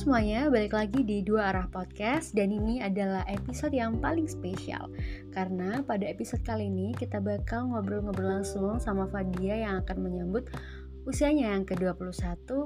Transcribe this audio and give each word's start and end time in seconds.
semuanya, 0.00 0.48
balik 0.48 0.72
lagi 0.72 1.04
di 1.04 1.20
Dua 1.20 1.52
Arah 1.52 1.68
Podcast 1.68 2.32
dan 2.32 2.48
ini 2.56 2.80
adalah 2.80 3.20
episode 3.28 3.76
yang 3.76 4.00
paling 4.00 4.24
spesial. 4.24 4.88
Karena 5.28 5.84
pada 5.84 6.08
episode 6.08 6.40
kali 6.40 6.72
ini 6.72 6.96
kita 6.96 7.20
bakal 7.20 7.68
ngobrol-ngobrol 7.68 8.40
langsung 8.40 8.80
sama 8.80 9.04
Fadia 9.12 9.60
yang 9.60 9.84
akan 9.84 10.00
menyambut 10.00 10.48
usianya 11.04 11.52
yang 11.52 11.68
ke-21 11.68 12.16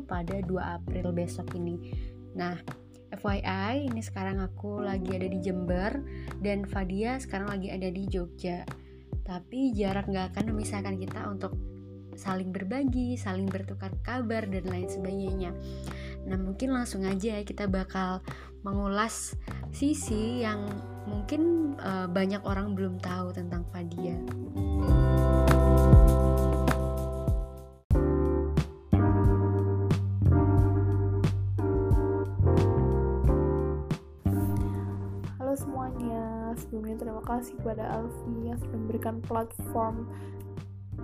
pada 0.06 0.46
2 0.46 0.78
April 0.78 1.10
besok 1.10 1.50
ini. 1.58 1.90
Nah, 2.38 2.54
FYI, 3.10 3.90
ini 3.90 3.98
sekarang 3.98 4.38
aku 4.38 4.86
lagi 4.86 5.18
ada 5.18 5.26
di 5.26 5.42
Jember 5.42 5.90
dan 6.38 6.62
Fadia 6.62 7.18
sekarang 7.18 7.50
lagi 7.50 7.74
ada 7.74 7.90
di 7.90 8.06
Jogja. 8.06 8.62
Tapi 9.26 9.74
jarak 9.74 10.06
gak 10.06 10.38
akan 10.38 10.54
memisahkan 10.54 10.94
kita 11.02 11.26
untuk 11.26 11.58
saling 12.16 12.50
berbagi, 12.54 13.18
saling 13.18 13.46
bertukar 13.46 13.92
kabar 14.02 14.46
dan 14.46 14.64
lain 14.66 14.88
sebagainya. 14.88 15.50
Nah, 16.24 16.40
mungkin 16.40 16.72
langsung 16.72 17.04
aja 17.04 17.42
kita 17.44 17.68
bakal 17.68 18.24
mengulas 18.64 19.36
sisi 19.70 20.40
yang 20.40 20.64
mungkin 21.04 21.74
uh, 21.76 22.08
banyak 22.08 22.40
orang 22.48 22.72
belum 22.72 22.96
tahu 23.02 23.36
tentang 23.36 23.64
Fadia. 23.68 24.16
Semuanya, 35.54 36.50
sebelumnya 36.58 36.98
terima 36.98 37.22
kasih 37.22 37.54
kepada 37.62 37.86
Alfi 37.86 38.50
yang 38.50 38.58
sudah 38.58 38.74
memberikan 38.74 39.22
platform 39.22 40.10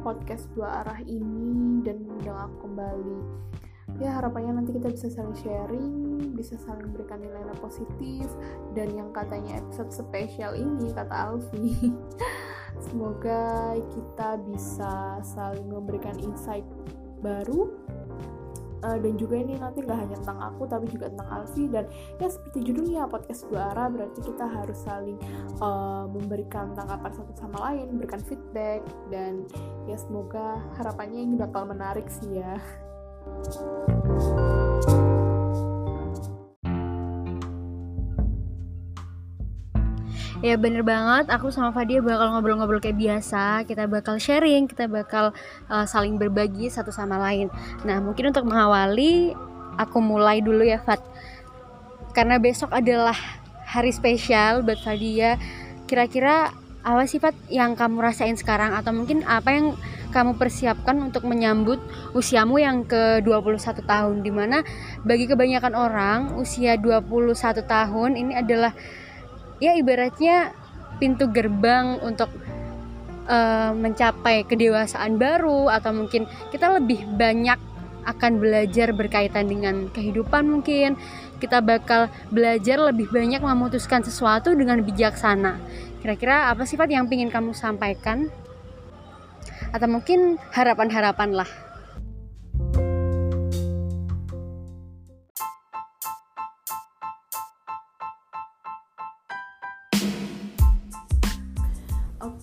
podcast 0.00 0.46
dua 0.54 0.84
arah 0.84 1.00
ini 1.02 1.82
dan 1.82 2.02
mengundang 2.06 2.38
aku 2.50 2.70
kembali. 2.70 3.18
Ya 3.98 4.16
harapannya 4.16 4.62
nanti 4.62 4.72
kita 4.72 4.88
bisa 4.88 5.10
saling 5.10 5.36
sharing 5.42 6.10
bisa 6.40 6.56
saling 6.56 6.88
berikan 6.88 7.20
nilai-nilai 7.20 7.58
positif 7.60 8.24
dan 8.72 8.88
yang 8.96 9.12
katanya 9.12 9.60
episode 9.60 9.92
spesial 9.92 10.56
ini 10.56 10.88
kata 10.96 11.12
Alfi. 11.12 11.92
Semoga 12.88 13.76
kita 13.92 14.40
bisa 14.48 15.20
saling 15.20 15.68
memberikan 15.68 16.16
insight 16.16 16.64
baru 17.20 17.68
uh, 18.82 18.98
dan 18.98 19.12
juga 19.16 19.40
ini 19.40 19.56
nanti 19.56 19.84
nggak 19.84 19.98
hanya 19.98 20.16
tentang 20.20 20.38
aku 20.40 20.62
tapi 20.68 20.86
juga 20.88 21.08
tentang 21.12 21.28
Alfi. 21.30 21.64
Dan 21.70 21.84
ya 22.18 22.28
seperti 22.28 22.58
judulnya 22.64 23.06
podcast 23.10 23.46
dua 23.48 23.72
arah 23.74 23.88
berarti 23.88 24.20
kita 24.22 24.44
harus 24.46 24.78
saling 24.82 25.18
uh, 25.60 26.04
memberikan 26.08 26.72
tanggapan 26.74 27.12
satu 27.14 27.32
sama 27.36 27.58
lain 27.70 27.96
memberikan 27.96 28.20
feedback 28.24 28.80
dan 29.08 29.44
ya 29.88 29.96
semoga 29.98 30.60
harapannya 30.78 31.20
ini 31.26 31.34
bakal 31.36 31.66
menarik 31.66 32.06
sih 32.08 32.40
ya 32.40 32.56
Ya 40.40 40.56
bener 40.56 40.80
banget, 40.80 41.28
aku 41.28 41.52
sama 41.52 41.68
Fadia 41.68 42.00
bakal 42.00 42.32
ngobrol-ngobrol 42.32 42.80
kayak 42.80 42.96
biasa. 42.96 43.68
Kita 43.68 43.84
bakal 43.84 44.16
sharing, 44.16 44.64
kita 44.72 44.88
bakal 44.88 45.36
uh, 45.68 45.84
saling 45.84 46.16
berbagi 46.16 46.72
satu 46.72 46.88
sama 46.88 47.20
lain. 47.20 47.52
Nah 47.84 48.00
mungkin 48.00 48.32
untuk 48.32 48.48
mengawali, 48.48 49.36
aku 49.76 49.98
mulai 50.00 50.40
dulu 50.40 50.64
ya 50.64 50.80
Fat 50.80 51.00
Karena 52.16 52.40
besok 52.40 52.72
adalah 52.74 53.14
hari 53.68 53.94
spesial 53.94 54.66
buat 54.66 54.82
Fadia 54.82 55.38
Kira-kira 55.86 56.50
apa 56.80 57.04
sifat 57.04 57.36
yang 57.52 57.76
kamu 57.76 58.00
rasain 58.00 58.40
sekarang? 58.40 58.72
Atau 58.72 58.96
mungkin 58.96 59.20
apa 59.28 59.52
yang 59.52 59.76
kamu 60.10 60.40
persiapkan 60.40 60.96
untuk 60.96 61.28
menyambut 61.28 61.76
usiamu 62.16 62.56
yang 62.56 62.88
ke-21 62.88 63.84
tahun? 63.84 64.24
Di 64.24 64.32
mana 64.32 64.64
bagi 65.04 65.28
kebanyakan 65.28 65.76
orang 65.76 66.18
usia 66.40 66.80
21 66.80 67.28
tahun 67.68 68.10
ini 68.16 68.32
adalah 68.32 68.72
ya 69.60 69.76
ibaratnya 69.76 70.56
pintu 70.96 71.28
gerbang 71.28 72.00
untuk 72.00 72.28
uh, 73.28 73.72
mencapai 73.76 74.44
kedewasaan 74.44 75.16
baru 75.16 75.68
atau 75.70 75.92
mungkin 75.94 76.28
kita 76.50 76.80
lebih 76.80 77.04
banyak 77.16 77.56
akan 78.04 78.40
belajar 78.40 78.96
berkaitan 78.96 79.46
dengan 79.46 79.92
kehidupan 79.92 80.48
mungkin. 80.48 80.96
Kita 81.40 81.64
bakal 81.64 82.12
belajar 82.28 82.76
lebih 82.80 83.08
banyak 83.08 83.40
memutuskan 83.40 84.04
sesuatu 84.04 84.52
dengan 84.52 84.84
bijaksana. 84.84 85.56
Kira-kira 86.00 86.52
apa 86.52 86.64
sifat 86.64 86.92
yang 86.92 87.08
ingin 87.08 87.32
kamu 87.32 87.56
sampaikan? 87.56 88.28
Atau 89.72 89.88
mungkin 89.88 90.36
harapan-harapan 90.52 91.44
lah 91.44 91.69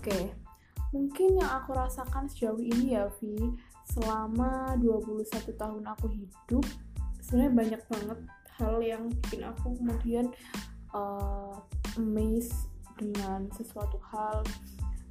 Oke, 0.07 0.31
mungkin 0.95 1.35
yang 1.35 1.51
aku 1.59 1.75
rasakan 1.75 2.31
sejauh 2.31 2.63
ini 2.63 2.95
ya 2.95 3.12
Vi, 3.19 3.35
selama 3.91 4.79
21 4.79 5.28
tahun 5.51 5.84
aku 5.84 6.07
hidup, 6.07 6.63
sebenarnya 7.19 7.51
banyak 7.51 7.81
banget 7.91 8.19
hal 8.56 8.79
yang 8.79 9.12
bikin 9.12 9.44
aku 9.44 9.75
kemudian 9.75 10.31
uh, 10.96 11.59
amazed 12.00 12.72
dengan 12.96 13.51
sesuatu 13.51 14.00
hal. 14.07 14.47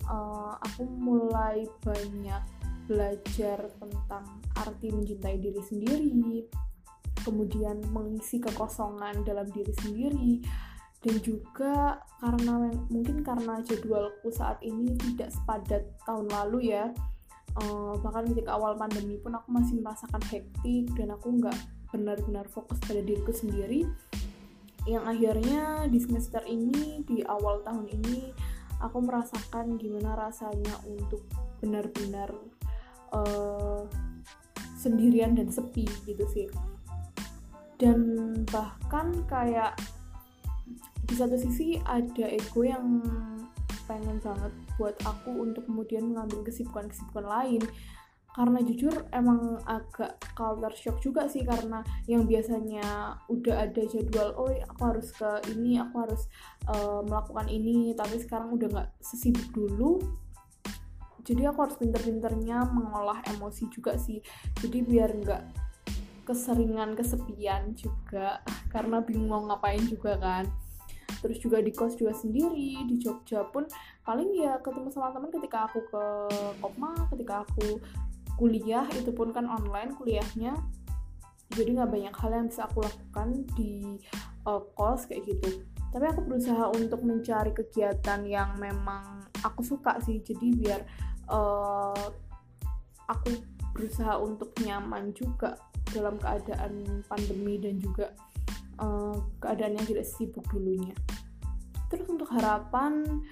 Uh, 0.09 0.57
aku 0.65 0.89
mulai 0.89 1.69
banyak 1.85 2.41
belajar 2.89 3.69
tentang 3.77 4.25
arti 4.57 4.89
mencintai 4.89 5.37
diri 5.37 5.61
sendiri, 5.61 6.49
kemudian 7.21 7.85
mengisi 7.93 8.41
kekosongan 8.41 9.29
dalam 9.29 9.45
diri 9.53 9.77
sendiri, 9.77 10.41
dan 11.07 11.17
juga 11.23 12.03
karena 12.19 12.75
mungkin 12.91 13.23
karena 13.23 13.63
jadwalku 13.63 14.27
saat 14.35 14.59
ini 14.67 14.99
tidak 14.99 15.31
sepadat 15.31 15.87
tahun 16.03 16.27
lalu 16.27 16.75
ya, 16.75 16.91
uh, 17.63 17.95
bahkan 18.03 18.27
ketika 18.35 18.59
awal 18.59 18.75
pandemi 18.75 19.15
pun 19.23 19.39
aku 19.39 19.55
masih 19.55 19.79
merasakan 19.79 20.19
hektik 20.27 20.91
dan 20.99 21.15
aku 21.15 21.39
nggak 21.39 21.55
benar-benar 21.95 22.51
fokus 22.51 22.83
pada 22.83 22.99
diriku 23.07 23.31
sendiri. 23.31 23.87
Yang 24.83 25.05
akhirnya 25.07 25.63
di 25.87 25.99
semester 26.03 26.43
ini, 26.47 27.07
di 27.07 27.23
awal 27.23 27.63
tahun 27.63 27.87
ini, 27.87 28.35
aku 28.83 28.99
merasakan 28.99 29.79
gimana 29.79 30.19
rasanya 30.19 30.75
untuk 30.91 31.23
benar-benar 31.63 32.35
uh, 33.15 33.87
sendirian 34.75 35.39
dan 35.39 35.55
sepi 35.55 35.87
gitu 36.03 36.27
sih 36.35 36.51
dan 37.77 38.33
bahkan 38.49 39.13
kayak 39.29 39.77
di 41.07 41.15
satu 41.15 41.39
sisi 41.39 41.79
ada 41.87 42.27
ego 42.27 42.67
yang 42.67 43.01
pengen 43.87 44.19
banget 44.19 44.53
buat 44.75 44.99
aku 45.07 45.47
untuk 45.47 45.63
kemudian 45.71 46.11
mengambil 46.11 46.43
kesibukan-kesibukan 46.43 47.27
lain. 47.27 47.63
Karena 48.37 48.61
jujur 48.61 48.93
emang 49.17 49.57
agak 49.65 50.21
culture 50.37 50.77
shock 50.77 51.01
juga 51.01 51.25
sih 51.25 51.41
karena 51.41 51.81
yang 52.05 52.29
biasanya 52.29 53.17
udah 53.33 53.65
ada 53.65 53.81
jadwal 53.89 54.37
oh 54.37 54.53
aku 54.53 54.83
harus 54.85 55.09
ke 55.17 55.31
ini 55.57 55.81
aku 55.81 56.05
harus 56.05 56.29
uh, 56.69 57.01
melakukan 57.01 57.49
ini 57.49 57.97
tapi 57.97 58.21
sekarang 58.21 58.53
udah 58.53 58.69
nggak 58.69 58.91
sesibuk 59.01 59.49
dulu 59.57 60.05
jadi 61.25 61.49
aku 61.49 61.59
harus 61.65 61.81
pinter-pinternya 61.81 62.69
mengolah 62.71 63.25
emosi 63.25 63.73
juga 63.73 63.97
sih. 63.97 64.21
Jadi 64.61 64.85
biar 64.85 65.11
nggak 65.17 65.43
keseringan 66.29 66.93
kesepian 66.93 67.73
juga 67.73 68.43
karena 68.69 68.99
bingung 69.01 69.31
mau 69.31 69.43
ngapain 69.47 69.81
juga 69.87 70.19
kan 70.19 70.45
terus 71.27 71.43
juga 71.43 71.59
di 71.59 71.75
kos 71.75 71.99
juga 71.99 72.15
sendiri 72.15 72.87
di 72.87 73.03
Jogja 73.03 73.43
pun 73.51 73.67
paling 74.07 74.31
ya 74.39 74.63
ketemu 74.63 74.95
sama 74.95 75.11
teman 75.11 75.35
ketika 75.35 75.67
aku 75.67 75.83
ke 75.91 76.05
Kopma 76.63 76.95
ketika 77.11 77.43
aku 77.43 77.83
kuliah 78.39 78.87
itu 78.95 79.11
pun 79.11 79.35
kan 79.35 79.51
online 79.51 79.99
kuliahnya. 79.99 80.55
Jadi 81.51 81.75
nggak 81.75 81.91
banyak 81.91 82.15
hal 82.15 82.31
yang 82.31 82.47
bisa 82.47 82.71
aku 82.71 82.85
lakukan 82.85 83.43
di 83.59 83.99
uh, 84.47 84.63
kos 84.79 85.11
kayak 85.11 85.27
gitu. 85.27 85.67
Tapi 85.91 86.05
aku 86.05 86.21
berusaha 86.23 86.71
untuk 86.71 87.01
mencari 87.03 87.51
kegiatan 87.51 88.23
yang 88.23 88.55
memang 88.61 89.27
aku 89.43 89.67
suka 89.67 89.99
sih. 90.05 90.21
Jadi 90.23 90.53
biar 90.53 90.85
uh, 91.33 92.07
aku 93.11 93.35
berusaha 93.75 94.21
untuk 94.21 94.53
nyaman 94.63 95.11
juga 95.17 95.59
dalam 95.91 96.21
keadaan 96.21 97.03
pandemi 97.09 97.57
dan 97.57 97.81
juga 97.81 98.13
uh, 98.83 99.17
keadaan 99.41 99.81
yang 99.81 99.87
tidak 99.87 100.05
sibuk 100.05 100.45
dulunya 100.53 100.93
terus 101.97 102.13
untuk 102.13 102.29
harapan 102.29 103.25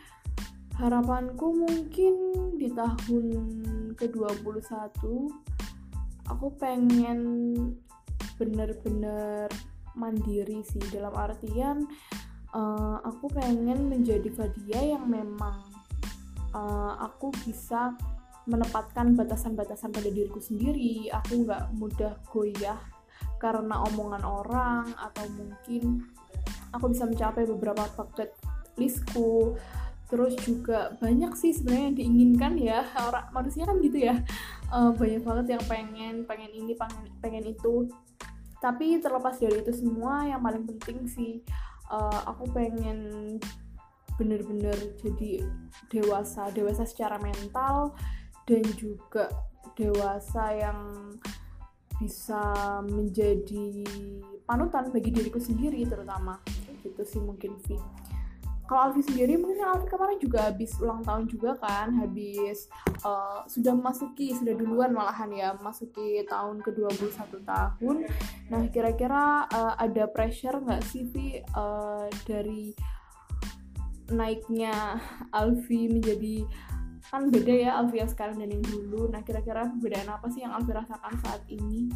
harapanku 0.81 1.55
mungkin 1.55 2.15
di 2.57 2.73
tahun 2.73 3.27
ke-21 3.95 4.99
aku 6.27 6.47
pengen 6.57 7.21
bener-bener 8.41 9.47
mandiri 9.95 10.65
sih. 10.67 10.83
Dalam 10.91 11.15
artian 11.15 11.87
uh, 12.51 12.99
aku 13.07 13.31
pengen 13.31 13.87
menjadi 13.87 14.27
Fadia 14.35 14.99
yang 14.99 15.07
memang 15.07 15.63
uh, 16.51 16.99
aku 16.99 17.31
bisa 17.47 17.95
menempatkan 18.45 19.17
batasan-batasan 19.17 19.95
pada 19.95 20.11
diriku 20.11 20.43
sendiri. 20.43 21.09
Aku 21.23 21.47
nggak 21.47 21.71
mudah 21.79 22.19
goyah 22.29 22.81
karena 23.39 23.79
omongan 23.93 24.25
orang 24.25 24.87
atau 24.99 25.25
mungkin 25.37 26.03
aku 26.75 26.91
bisa 26.91 27.07
mencapai 27.07 27.47
beberapa 27.47 27.87
bucket 27.95 28.35
listku 28.77 29.57
terus 30.15 30.37
juga 30.47 30.95
banyak 31.03 31.33
sih 31.35 31.51
sebenarnya 31.51 31.85
yang 31.91 31.99
diinginkan 31.99 32.53
ya. 32.61 32.81
Orang 33.03 33.27
manusia 33.35 33.67
kan 33.67 33.83
gitu 33.83 33.99
ya. 33.99 34.21
Uh, 34.71 34.95
banyak 34.95 35.23
banget 35.27 35.59
yang 35.59 35.65
pengen 35.67 36.15
pengen 36.29 36.51
ini 36.55 36.73
pengen 36.79 37.03
pengen 37.19 37.45
itu. 37.51 37.91
Tapi 38.63 39.03
terlepas 39.03 39.37
dari 39.37 39.61
itu 39.61 39.73
semua 39.75 40.25
yang 40.25 40.41
paling 40.41 40.65
penting 40.65 41.05
sih 41.11 41.43
uh, 41.91 42.21
aku 42.31 42.49
pengen 42.55 43.37
bener-bener 44.15 44.77
jadi 45.03 45.43
dewasa 45.91 46.47
dewasa 46.55 46.87
secara 46.87 47.19
mental 47.19 47.99
dan 48.47 48.63
juga 48.79 49.27
dewasa 49.75 50.55
yang 50.55 50.79
bisa 51.99 52.55
menjadi 52.87 53.83
panutan 54.47 54.95
bagi 54.95 55.11
diriku 55.11 55.43
sendiri 55.43 55.83
terutama. 55.89 56.39
Gitu 56.85 57.03
sih 57.03 57.19
mungkin 57.19 57.59
Vi 57.65 57.81
kalau 58.65 58.91
Alfi 58.91 59.05
sendiri 59.05 59.37
mungkin 59.37 59.61
Alfi 59.61 59.87
kemarin 59.93 60.17
juga 60.17 60.49
habis 60.49 60.73
ulang 60.81 61.05
tahun 61.05 61.29
juga 61.29 61.57
kan 61.61 61.93
habis 62.01 62.65
uh, 63.05 63.45
sudah 63.45 63.77
memasuki 63.77 64.33
sudah 64.33 64.57
duluan 64.57 64.97
malahan 64.97 65.29
ya 65.37 65.49
memasuki 65.53 66.25
tahun 66.25 66.65
ke-21 66.65 67.45
tahun. 67.45 67.97
Nah 68.49 68.63
kira-kira 68.73 69.45
uh, 69.53 69.75
ada 69.77 70.09
pressure 70.09 70.65
nggak 70.65 70.81
sih 70.89 71.05
Vi 71.13 71.45
uh, 71.53 72.09
dari 72.25 72.73
naiknya 74.09 75.01
Alfi 75.33 75.89
menjadi 75.89 76.49
kan 77.13 77.29
beda 77.29 77.53
ya 77.53 77.71
Alfi 77.77 78.01
yang 78.01 78.09
sekarang 78.09 78.41
dan 78.41 78.49
yang 78.49 78.65
dulu. 78.65 79.13
Nah 79.13 79.21
kira-kira 79.21 79.69
perbedaan 79.77 80.09
apa 80.09 80.27
sih 80.33 80.41
yang 80.41 80.57
Alfi 80.57 80.73
rasakan 80.73 81.15
saat 81.21 81.45
ini 81.53 81.93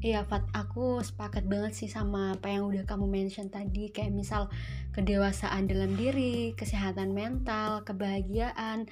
Iya 0.00 0.24
Fat, 0.24 0.48
aku 0.56 1.04
sepakat 1.04 1.44
banget 1.44 1.76
sih 1.76 1.84
sama 1.84 2.32
apa 2.32 2.48
yang 2.48 2.72
udah 2.72 2.88
kamu 2.88 3.04
mention 3.04 3.52
tadi. 3.52 3.92
Kayak 3.92 4.16
misal 4.16 4.42
kedewasaan 4.96 5.68
dalam 5.68 5.92
diri, 5.92 6.56
kesehatan 6.56 7.12
mental, 7.12 7.84
kebahagiaan 7.84 8.88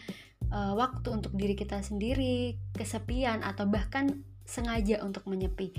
uh, 0.53 0.77
Waktu 0.77 1.09
untuk 1.09 1.33
diri 1.33 1.57
kita 1.57 1.81
sendiri, 1.81 2.61
kesepian 2.77 3.41
atau 3.41 3.65
bahkan 3.65 4.21
sengaja 4.45 5.01
untuk 5.01 5.25
menyepi. 5.25 5.73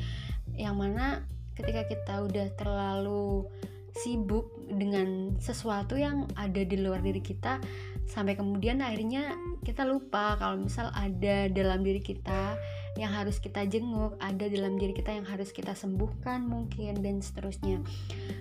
Yang 0.57 0.75
mana 0.81 1.05
ketika 1.53 1.85
kita 1.85 2.25
udah 2.25 2.47
terlalu 2.57 3.45
sibuk 3.93 4.49
dengan 4.65 5.28
sesuatu 5.39 5.95
yang 5.95 6.27
ada 6.35 6.61
di 6.61 6.77
luar 6.79 6.99
diri 6.99 7.23
kita 7.23 7.63
Sampai 8.09 8.33
kemudian 8.33 8.81
akhirnya 8.81 9.37
kita 9.61 9.85
lupa 9.85 10.33
kalau 10.41 10.57
misal 10.65 10.89
ada 10.97 11.45
dalam 11.45 11.85
diri 11.85 12.01
kita 12.01 12.57
yang 12.97 13.13
harus 13.13 13.37
kita 13.37 13.69
jenguk, 13.69 14.17
ada 14.17 14.49
dalam 14.49 14.81
diri 14.81 14.97
kita 14.97 15.13
yang 15.13 15.29
harus 15.29 15.53
kita 15.53 15.77
sembuhkan 15.77 16.41
mungkin 16.41 17.05
dan 17.05 17.21
seterusnya. 17.21 17.85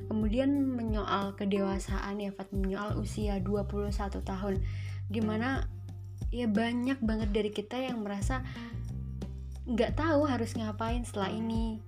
Kemudian 0.08 0.72
menyoal 0.72 1.36
kedewasaan 1.36 2.16
ya 2.16 2.32
Fat, 2.32 2.48
menyoal 2.48 2.96
usia 2.96 3.36
21 3.44 3.92
tahun 4.24 4.64
di 5.12 5.20
mana 5.20 5.68
ya 6.32 6.48
banyak 6.48 7.04
banget 7.04 7.28
dari 7.28 7.52
kita 7.52 7.76
yang 7.76 8.00
merasa 8.00 8.40
nggak 9.68 10.00
tahu 10.00 10.24
harus 10.24 10.56
ngapain 10.56 11.04
setelah 11.04 11.28
ini 11.28 11.84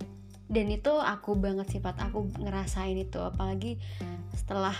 dan 0.52 0.68
itu 0.68 0.92
aku 1.00 1.32
banget 1.32 1.80
sifat 1.80 1.96
aku 1.96 2.28
ngerasain 2.36 2.96
itu 3.00 3.24
apalagi 3.24 3.80
setelah 4.36 4.76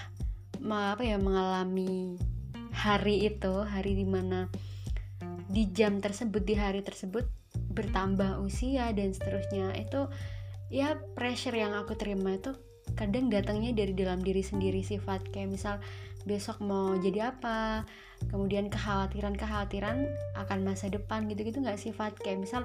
apa 0.68 1.02
ya 1.02 1.16
mengalami 1.16 2.20
hari 2.70 3.26
itu 3.28 3.54
hari 3.64 3.96
di 3.96 4.06
mana 4.06 4.48
di 5.50 5.66
jam 5.74 5.98
tersebut 5.98 6.46
di 6.46 6.54
hari 6.54 6.84
tersebut 6.84 7.26
bertambah 7.74 8.38
usia 8.44 8.94
dan 8.94 9.10
seterusnya 9.10 9.74
itu 9.74 10.06
ya 10.70 10.94
pressure 11.18 11.54
yang 11.54 11.74
aku 11.74 11.98
terima 11.98 12.38
itu 12.38 12.54
kadang 12.94 13.30
datangnya 13.30 13.74
dari 13.74 13.94
dalam 13.94 14.22
diri 14.22 14.42
sendiri 14.42 14.82
sifat. 14.82 15.26
Kayak 15.34 15.50
misal 15.58 15.74
besok 16.28 16.60
mau 16.62 16.94
jadi 17.00 17.32
apa 17.34 17.88
kemudian 18.28 18.68
kekhawatiran-kekhawatiran 18.68 20.04
akan 20.36 20.58
masa 20.62 20.92
depan 20.92 21.26
gitu-gitu 21.26 21.62
nggak 21.62 21.80
sifat. 21.80 22.14
Kayak 22.22 22.46
misal 22.46 22.62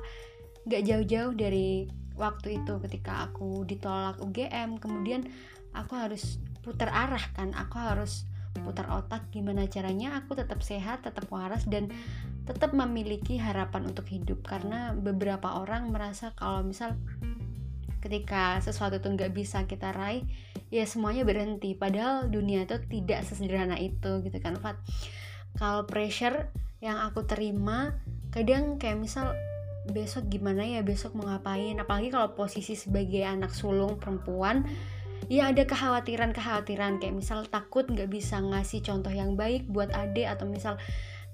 nggak 0.66 0.84
jauh-jauh 0.86 1.34
dari 1.34 1.90
waktu 2.18 2.64
itu 2.64 2.74
ketika 2.90 3.30
aku 3.30 3.68
ditolak 3.68 4.18
UGM 4.24 4.80
kemudian 4.80 5.28
aku 5.76 6.00
harus 6.00 6.40
putar 6.66 6.90
arah 6.90 7.22
kan. 7.38 7.54
Aku 7.54 7.78
harus 7.78 8.26
putar 8.66 8.90
otak 8.90 9.30
gimana 9.30 9.68
caranya 9.68 10.16
aku 10.18 10.34
tetap 10.34 10.64
sehat 10.64 11.04
tetap 11.04 11.28
waras 11.28 11.68
dan 11.68 11.92
tetap 12.50 12.74
memiliki 12.74 13.38
harapan 13.38 13.94
untuk 13.94 14.10
hidup. 14.10 14.42
Karena 14.42 14.98
beberapa 14.98 15.62
orang 15.62 15.94
merasa 15.94 16.34
kalau 16.34 16.66
misal 16.66 16.98
ketika 18.06 18.62
sesuatu 18.62 19.02
itu 19.02 19.18
nggak 19.18 19.34
bisa 19.34 19.66
kita 19.66 19.90
raih 19.94 20.26
ya 20.70 20.86
semuanya 20.86 21.26
berhenti. 21.26 21.74
Padahal 21.74 22.30
dunia 22.30 22.66
itu 22.66 22.78
tidak 22.90 23.26
sesederhana 23.26 23.78
itu 23.78 24.22
gitu 24.26 24.38
kan 24.42 24.58
Fat? 24.62 24.78
Kalau 25.58 25.86
pressure 25.86 26.50
yang 26.84 27.02
aku 27.02 27.26
terima 27.26 27.98
kadang 28.30 28.78
kayak 28.78 29.00
misal 29.00 29.34
besok 29.90 30.30
gimana 30.30 30.66
ya 30.66 30.86
besok 30.86 31.18
mau 31.18 31.26
ngapain? 31.30 31.78
Apalagi 31.82 32.14
kalau 32.14 32.38
posisi 32.38 32.78
sebagai 32.78 33.26
anak 33.26 33.54
sulung 33.54 33.98
perempuan 33.98 34.66
ya 35.32 35.52
ada 35.52 35.64
kekhawatiran-kekhawatiran. 35.66 37.02
Kayak 37.02 37.16
misal 37.16 37.40
takut 37.50 37.86
nggak 37.88 38.10
bisa 38.10 38.42
ngasih 38.42 38.82
contoh 38.86 39.14
yang 39.14 39.34
baik 39.34 39.68
buat 39.70 39.92
adik 39.94 40.28
atau 40.28 40.46
misal 40.50 40.76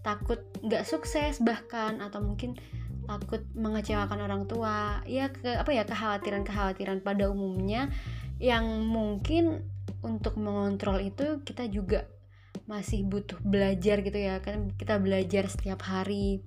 takut 0.02 0.42
nggak 0.66 0.84
sukses 0.88 1.38
bahkan 1.44 2.02
atau 2.02 2.24
mungkin 2.26 2.58
takut 3.06 3.44
mengecewakan 3.54 4.20
orang 4.24 4.44
tua. 4.48 5.04
Ya 5.06 5.30
ke 5.30 5.60
apa 5.60 5.72
ya 5.72 5.84
kekhawatiran-kekhawatiran 5.88 7.04
pada 7.04 7.30
umumnya. 7.30 7.92
Yang 8.42 8.66
mungkin 8.88 9.46
untuk 10.02 10.38
mengontrol 10.42 10.98
itu 11.02 11.46
kita 11.46 11.70
juga 11.70 12.10
masih 12.66 13.06
butuh 13.06 13.38
belajar 13.44 14.02
gitu 14.02 14.18
ya. 14.18 14.42
Kan 14.42 14.74
kita 14.76 14.98
belajar 14.98 15.52
setiap 15.52 15.86
hari. 15.86 16.42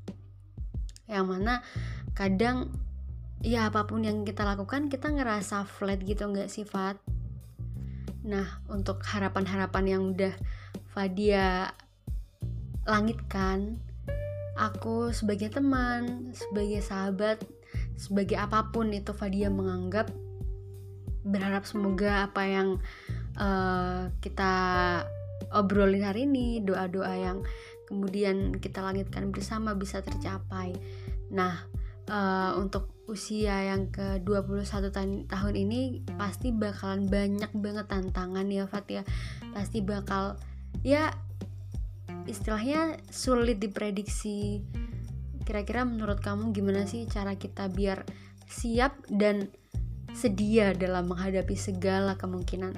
Yang 1.05 1.27
mana 1.29 1.55
kadang 2.17 2.73
ya 3.45 3.69
apa 3.69 3.85
pun 3.85 4.01
yang 4.01 4.25
kita 4.25 4.41
lakukan 4.41 4.89
kita 4.89 5.13
ngerasa 5.13 5.69
flat 5.69 6.01
gitu 6.01 6.25
nggak 6.33 6.49
sifat 6.49 6.97
nah 8.25 8.65
untuk 8.73 9.05
harapan-harapan 9.05 9.85
yang 9.85 10.03
udah 10.17 10.35
Fadia 10.91 11.77
langitkan 12.89 13.79
aku 14.57 15.13
sebagai 15.13 15.53
teman 15.53 16.33
sebagai 16.33 16.81
sahabat 16.81 17.43
sebagai 17.95 18.41
apa 18.41 18.73
pun 18.73 18.91
itu 18.91 19.13
Fadia 19.13 19.53
menganggap 19.53 20.09
berharap 21.25 21.65
semoga 21.65 22.29
apa 22.29 22.43
yang 22.45 22.69
uh, 23.41 24.13
kita 24.21 24.53
obrolin 25.51 26.05
hari 26.05 26.29
ini 26.29 26.61
doa-doa 26.61 27.15
yang 27.17 27.39
kemudian 27.89 28.57
kita 28.59 28.81
langitkan 28.81 29.29
bersama 29.29 29.77
bisa 29.77 30.01
tercapai. 30.01 30.73
Nah 31.33 31.65
uh, 32.09 32.57
untuk 32.61 32.94
usia 33.05 33.69
yang 33.69 33.93
ke 33.93 34.21
21 34.25 35.29
tahun 35.29 35.55
ini 35.55 36.03
pasti 36.17 36.51
bakalan 36.51 37.07
banyak 37.07 37.53
banget 37.53 37.87
tantangan 37.89 38.49
ya 38.49 38.65
Fat 38.65 38.87
ya. 38.89 39.03
Pasti 39.53 39.85
bakal 39.85 40.41
ya 40.81 41.13
istilahnya 42.25 42.97
sulit 43.13 43.61
diprediksi. 43.61 44.65
Kira-kira 45.45 45.85
menurut 45.85 46.25
kamu 46.25 46.57
gimana 46.57 46.89
sih 46.89 47.05
cara 47.05 47.37
kita 47.37 47.69
biar 47.69 48.09
siap 48.49 48.97
dan 49.13 49.53
sedia 50.17 50.73
dalam 50.73 51.11
menghadapi 51.11 51.59
segala 51.59 52.17
kemungkinan 52.17 52.73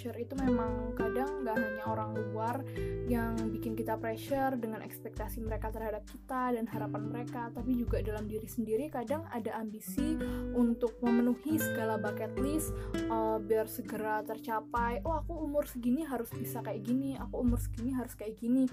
pressure 0.00 0.16
itu 0.16 0.32
memang 0.32 0.96
kadang 0.96 1.44
nggak 1.44 1.60
hanya 1.60 1.84
orang 1.84 2.16
luar 2.16 2.64
yang 3.04 3.36
bikin 3.52 3.76
kita 3.76 4.00
pressure 4.00 4.56
dengan 4.56 4.80
ekspektasi 4.80 5.44
mereka 5.44 5.68
terhadap 5.68 6.08
kita 6.08 6.56
dan 6.56 6.64
harapan 6.72 7.04
mereka 7.04 7.52
tapi 7.52 7.76
juga 7.76 8.00
dalam 8.00 8.24
diri 8.24 8.48
sendiri 8.48 8.88
kadang 8.88 9.28
ada 9.28 9.60
ambisi 9.60 10.16
untuk 10.56 10.96
memenuhi 11.04 11.60
segala 11.60 12.00
bucket 12.00 12.32
list 12.40 12.72
uh, 13.12 13.36
biar 13.44 13.68
segera 13.68 14.24
tercapai 14.24 15.04
oh 15.04 15.20
aku 15.20 15.36
umur 15.36 15.68
segini 15.68 16.00
harus 16.08 16.32
bisa 16.32 16.64
kayak 16.64 16.80
gini 16.80 17.20
aku 17.20 17.44
umur 17.44 17.60
segini 17.60 17.92
harus 17.92 18.16
kayak 18.16 18.40
gini. 18.40 18.64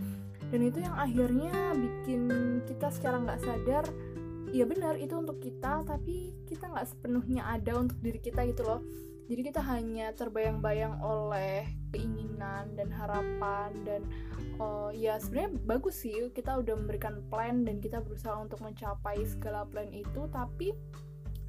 Dan 0.48 0.64
itu 0.64 0.80
yang 0.80 0.96
akhirnya 0.96 1.76
bikin 1.76 2.32
kita 2.72 2.88
secara 2.88 3.20
nggak 3.20 3.44
sadar 3.44 3.84
ya 4.56 4.64
benar 4.64 4.96
itu 4.96 5.12
untuk 5.12 5.44
kita 5.44 5.84
tapi 5.84 6.32
kita 6.48 6.72
nggak 6.72 6.88
sepenuhnya 6.88 7.44
ada 7.52 7.76
untuk 7.76 8.00
diri 8.00 8.24
kita 8.24 8.48
gitu 8.48 8.64
loh 8.64 8.80
jadi 9.28 9.42
kita 9.44 9.60
hanya 9.60 10.16
terbayang-bayang 10.16 11.04
oleh 11.04 11.68
keinginan 11.92 12.72
dan 12.80 12.88
harapan 12.96 13.76
dan 13.84 14.02
uh, 14.64 14.88
ya 14.96 15.20
sebenarnya 15.20 15.52
bagus 15.68 16.00
sih 16.00 16.32
kita 16.32 16.56
udah 16.64 16.80
memberikan 16.80 17.20
plan 17.28 17.68
dan 17.68 17.84
kita 17.84 18.00
berusaha 18.00 18.40
untuk 18.40 18.64
mencapai 18.64 19.20
segala 19.28 19.68
plan 19.68 19.92
itu. 19.92 20.32
Tapi 20.32 20.72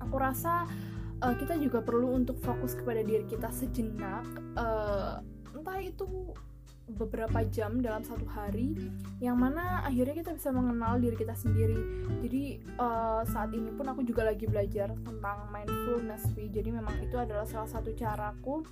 aku 0.03 0.17
rasa 0.19 0.67
uh, 1.23 1.35
kita 1.39 1.55
juga 1.63 1.79
perlu 1.79 2.19
untuk 2.19 2.43
fokus 2.43 2.75
kepada 2.75 3.07
diri 3.07 3.23
kita 3.31 3.51
sejenak 3.55 4.27
uh, 4.59 5.23
entah 5.55 5.79
itu 5.79 6.35
beberapa 6.97 7.45
jam 7.53 7.85
dalam 7.85 8.01
satu 8.01 8.25
hari 8.25 8.73
yang 9.21 9.37
mana 9.37 9.85
akhirnya 9.85 10.25
kita 10.25 10.33
bisa 10.33 10.49
mengenal 10.49 10.97
diri 10.97 11.17
kita 11.19 11.37
sendiri 11.37 11.77
jadi 12.25 12.43
uh, 12.81 13.23
saat 13.29 13.53
ini 13.53 13.69
pun 13.75 13.85
aku 13.93 14.07
juga 14.07 14.25
lagi 14.25 14.49
belajar 14.49 14.95
tentang 15.05 15.53
mindfulness 15.53 16.25
jadi 16.33 16.73
memang 16.73 16.97
itu 17.05 17.17
adalah 17.21 17.45
salah 17.45 17.69
satu 17.69 17.93
caraku 17.93 18.65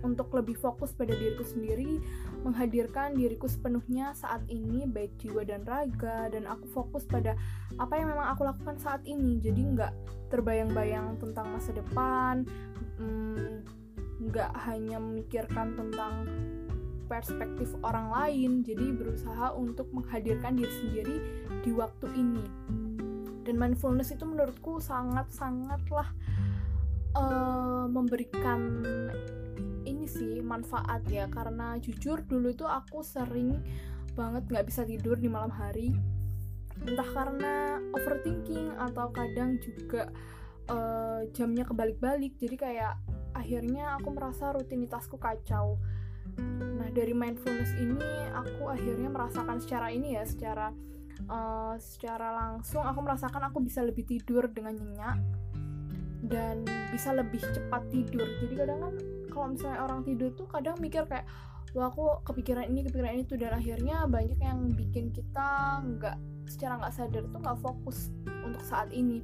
untuk 0.00 0.32
lebih 0.32 0.56
fokus 0.56 0.96
pada 0.96 1.12
diriku 1.12 1.44
sendiri, 1.44 2.00
menghadirkan 2.44 3.16
diriku 3.16 3.44
sepenuhnya 3.44 4.16
saat 4.16 4.40
ini 4.48 4.88
baik 4.88 5.16
jiwa 5.20 5.44
dan 5.44 5.64
raga 5.68 6.32
dan 6.32 6.48
aku 6.48 6.66
fokus 6.72 7.04
pada 7.04 7.36
apa 7.76 8.00
yang 8.00 8.12
memang 8.12 8.32
aku 8.32 8.48
lakukan 8.48 8.80
saat 8.80 9.04
ini. 9.04 9.36
Jadi 9.40 9.60
nggak 9.76 9.92
terbayang-bayang 10.32 11.20
tentang 11.20 11.52
masa 11.52 11.76
depan, 11.76 12.48
mm, 12.96 13.60
nggak 14.30 14.52
hanya 14.68 14.96
memikirkan 15.00 15.76
tentang 15.76 16.28
perspektif 17.10 17.74
orang 17.82 18.14
lain 18.14 18.62
jadi 18.62 18.94
berusaha 18.94 19.50
untuk 19.58 19.90
menghadirkan 19.90 20.54
diri 20.54 20.70
sendiri 20.78 21.16
di 21.66 21.74
waktu 21.74 22.06
ini. 22.14 22.46
Dan 23.42 23.58
mindfulness 23.58 24.14
itu 24.14 24.22
menurutku 24.22 24.78
sangat 24.78 25.26
sangatlah 25.34 26.06
uh, 27.18 27.90
memberikan 27.90 28.86
ini 29.82 30.06
sih 30.06 30.38
manfaat 30.38 31.02
ya. 31.10 31.26
Karena 31.26 31.74
jujur 31.82 32.22
dulu 32.22 32.54
itu 32.54 32.62
aku 32.62 33.02
sering 33.02 33.58
banget 34.14 34.46
nggak 34.46 34.70
bisa 34.70 34.86
tidur 34.86 35.18
di 35.18 35.26
malam 35.26 35.50
hari. 35.50 35.90
Entah 36.86 37.10
karena 37.10 37.82
overthinking 37.90 38.78
atau 38.78 39.10
kadang 39.10 39.58
juga 39.58 40.14
uh, 40.70 41.26
jamnya 41.34 41.66
kebalik-balik. 41.66 42.38
Jadi 42.38 42.54
kayak 42.54 42.94
akhirnya 43.34 43.98
aku 43.98 44.14
merasa 44.14 44.54
rutinitasku 44.54 45.18
kacau 45.18 45.74
dari 46.90 47.14
mindfulness 47.14 47.72
ini 47.78 48.02
aku 48.34 48.68
akhirnya 48.70 49.08
merasakan 49.08 49.62
secara 49.62 49.90
ini 49.94 50.18
ya, 50.18 50.26
secara 50.26 50.74
uh, 51.30 51.74
secara 51.78 52.34
langsung 52.34 52.82
aku 52.82 53.00
merasakan 53.02 53.50
aku 53.50 53.62
bisa 53.62 53.80
lebih 53.86 54.06
tidur 54.06 54.50
dengan 54.50 54.76
nyenyak 54.76 55.18
dan 56.26 56.62
bisa 56.92 57.16
lebih 57.16 57.40
cepat 57.40 57.88
tidur. 57.88 58.28
Jadi 58.44 58.54
kadang 58.54 58.78
kan 58.84 58.94
kalau 59.32 59.46
misalnya 59.54 59.78
orang 59.86 60.00
tidur 60.04 60.30
tuh 60.36 60.46
kadang 60.50 60.76
mikir 60.78 61.06
kayak 61.08 61.24
wah 61.72 61.88
aku 61.88 62.20
kepikiran 62.26 62.66
ini 62.66 62.82
kepikiran 62.82 63.16
itu 63.22 63.34
dan 63.38 63.54
akhirnya 63.56 64.04
banyak 64.10 64.38
yang 64.42 64.68
bikin 64.74 65.14
kita 65.14 65.80
nggak 65.80 66.18
secara 66.50 66.82
nggak 66.82 66.94
sadar 66.94 67.22
tuh 67.30 67.40
nggak 67.40 67.58
fokus 67.62 68.10
untuk 68.42 68.62
saat 68.66 68.90
ini. 68.90 69.22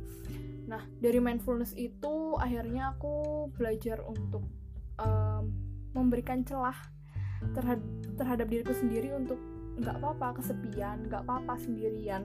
Nah 0.71 0.83
dari 1.03 1.19
mindfulness 1.19 1.75
itu 1.75 2.39
akhirnya 2.39 2.95
aku 2.97 3.47
belajar 3.55 4.01
untuk 4.07 4.47
um, 5.03 5.51
memberikan 5.93 6.47
celah 6.47 6.77
terhadap, 7.55 7.87
terhadap 8.17 8.47
diriku 8.49 8.75
sendiri 8.77 9.13
untuk 9.13 9.41
nggak 9.77 9.97
apa-apa 10.01 10.41
kesepian 10.41 11.05
nggak 11.09 11.23
apa-apa 11.25 11.55
sendirian. 11.61 12.25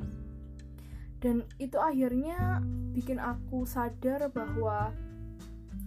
Dan 1.22 1.46
itu 1.62 1.78
akhirnya 1.78 2.64
bikin 2.96 3.22
aku 3.22 3.68
sadar 3.68 4.32
bahwa 4.34 4.90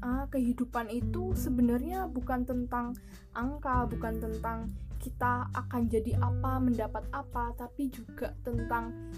ah, 0.05 0.25
kehidupan 0.31 0.93
itu 0.93 1.35
sebenarnya 1.35 2.07
bukan 2.07 2.47
tentang 2.47 2.95
angka 3.35 3.91
bukan 3.91 4.15
tentang 4.23 4.71
kita 5.03 5.53
akan 5.53 5.91
jadi 5.91 6.17
apa 6.17 6.63
mendapat 6.63 7.05
apa 7.13 7.53
tapi 7.59 7.93
juga 7.93 8.33
tentang 8.41 9.13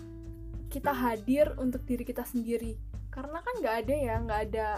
kita 0.66 0.90
hadir 0.90 1.54
untuk 1.62 1.86
diri 1.86 2.02
kita 2.02 2.26
sendiri. 2.26 2.74
Karena 3.12 3.38
kan 3.38 3.54
nggak 3.62 3.76
ada 3.86 3.94
ya 3.94 4.14
nggak 4.18 4.40
ada 4.50 4.68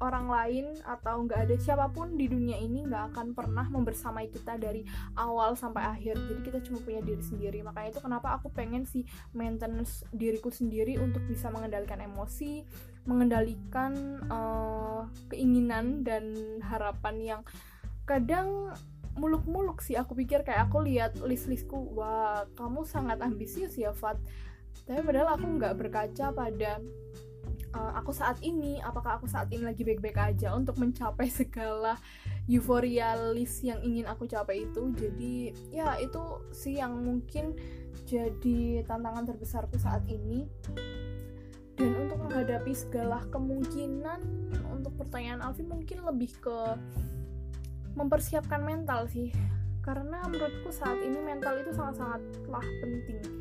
orang 0.00 0.28
lain 0.28 0.66
atau 0.84 1.24
nggak 1.24 1.48
ada 1.48 1.56
siapa 1.56 1.88
pun 1.88 2.20
di 2.20 2.28
dunia 2.28 2.60
ini 2.60 2.84
nggak 2.84 3.14
akan 3.14 3.32
pernah 3.32 3.64
membersamai 3.68 4.28
kita 4.28 4.60
dari 4.60 4.84
awal 5.16 5.56
sampai 5.56 5.82
akhir. 5.84 6.20
Jadi 6.20 6.40
kita 6.44 6.58
cuma 6.68 6.78
punya 6.84 7.00
diri 7.00 7.24
sendiri. 7.24 7.64
Makanya 7.64 7.96
itu 7.96 8.00
kenapa 8.04 8.36
aku 8.36 8.52
pengen 8.52 8.84
sih 8.84 9.08
maintenance 9.32 10.04
diriku 10.12 10.52
sendiri 10.52 11.00
untuk 11.00 11.24
bisa 11.24 11.48
mengendalikan 11.48 12.00
emosi 12.04 12.64
mengendalikan 13.06 14.18
uh, 14.28 15.06
keinginan 15.30 16.02
dan 16.02 16.34
harapan 16.58 17.16
yang 17.22 17.42
kadang 18.04 18.74
muluk-muluk 19.16 19.80
sih. 19.80 19.96
Aku 19.96 20.12
pikir 20.12 20.44
kayak 20.44 20.68
aku 20.68 20.84
lihat 20.84 21.16
list-listku 21.22 21.96
wah 21.96 22.44
kamu 22.58 22.84
sangat 22.84 23.22
ambisius 23.24 23.78
ya 23.78 23.94
Fat. 23.96 24.20
Tapi 24.84 25.00
padahal 25.02 25.38
aku 25.38 25.46
nggak 25.56 25.74
berkaca 25.78 26.34
pada 26.36 26.78
uh, 27.74 27.92
aku 27.98 28.10
saat 28.10 28.40
ini 28.40 28.80
apakah 28.80 29.20
aku 29.20 29.28
saat 29.28 29.52
ini 29.52 29.66
lagi 29.66 29.84
baik-baik 29.84 30.16
aja 30.16 30.54
untuk 30.56 30.80
mencapai 30.80 31.28
segala 31.30 32.00
euforia 32.48 33.14
list 33.32 33.62
yang 33.62 33.78
ingin 33.84 34.08
aku 34.08 34.24
capai 34.24 34.64
itu? 34.64 34.92
Jadi 34.96 35.34
ya 35.70 35.98
itu 36.00 36.20
sih 36.54 36.80
yang 36.80 36.96
mungkin 36.96 37.56
jadi 38.08 38.86
tantangan 38.86 39.28
terbesarku 39.28 39.76
saat 39.76 40.02
ini. 40.08 40.48
Dan 41.76 41.92
untuk 42.08 42.24
menghadapi 42.24 42.72
segala 42.72 43.20
kemungkinan 43.28 44.24
untuk 44.72 44.96
pertanyaan 44.96 45.44
Alfi 45.44 45.60
mungkin 45.60 46.08
lebih 46.08 46.32
ke 46.40 46.56
mempersiapkan 47.92 48.64
mental 48.64 49.04
sih. 49.12 49.28
Karena 49.84 50.24
menurutku 50.24 50.72
saat 50.72 50.96
ini 51.04 51.20
mental 51.20 51.60
itu 51.60 51.76
sangat-sangatlah 51.76 52.64
penting 52.80 53.35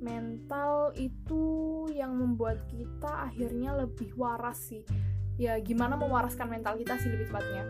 mental 0.00 0.96
itu 0.96 1.44
yang 1.92 2.16
membuat 2.16 2.64
kita 2.72 3.30
akhirnya 3.30 3.76
lebih 3.76 4.16
waras 4.16 4.72
sih. 4.72 4.82
Ya 5.40 5.56
gimana 5.60 5.96
mewaraskan 5.96 6.48
mental 6.48 6.76
kita 6.80 6.96
sih 7.00 7.08
lebih 7.12 7.32
tepatnya? 7.32 7.64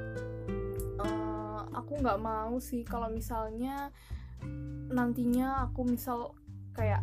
Uh, 0.98 1.62
aku 1.74 1.98
nggak 1.98 2.18
mau 2.18 2.58
sih 2.58 2.82
kalau 2.86 3.10
misalnya 3.10 3.90
nantinya 4.90 5.68
aku 5.70 5.86
misal 5.86 6.34
kayak 6.74 7.02